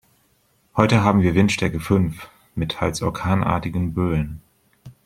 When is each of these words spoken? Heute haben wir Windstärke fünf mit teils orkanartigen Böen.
Heute 0.75 1.03
haben 1.03 1.21
wir 1.21 1.35
Windstärke 1.35 1.79
fünf 1.79 2.27
mit 2.55 2.71
teils 2.71 3.03
orkanartigen 3.03 3.93
Böen. 3.93 4.41